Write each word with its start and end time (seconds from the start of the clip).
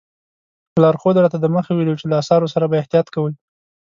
لارښود 0.83 1.15
راته 1.23 1.37
دمخه 1.39 1.71
ویلي 1.73 1.91
وو 1.91 1.99
چې 2.01 2.07
له 2.11 2.15
اثارو 2.21 2.51
سره 2.53 2.65
به 2.67 2.79
احتیاط 2.81 3.07
کوئ. 3.15 3.33